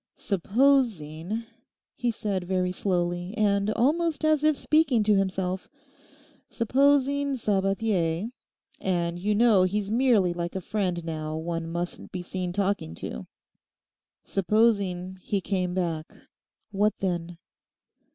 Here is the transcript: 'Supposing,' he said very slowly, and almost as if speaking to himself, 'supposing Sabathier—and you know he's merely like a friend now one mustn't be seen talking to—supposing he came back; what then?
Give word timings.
'Supposing,' 0.15 1.43
he 1.93 2.09
said 2.09 2.43
very 2.45 2.71
slowly, 2.71 3.35
and 3.37 3.69
almost 3.69 4.25
as 4.25 4.43
if 4.43 4.57
speaking 4.57 5.03
to 5.03 5.13
himself, 5.13 5.69
'supposing 6.49 7.35
Sabathier—and 7.35 9.19
you 9.19 9.35
know 9.35 9.61
he's 9.61 9.91
merely 9.91 10.33
like 10.33 10.55
a 10.55 10.59
friend 10.59 11.05
now 11.05 11.37
one 11.37 11.67
mustn't 11.71 12.11
be 12.11 12.23
seen 12.23 12.51
talking 12.51 12.95
to—supposing 12.95 15.17
he 15.21 15.39
came 15.39 15.75
back; 15.75 16.07
what 16.71 16.95
then? 16.97 17.37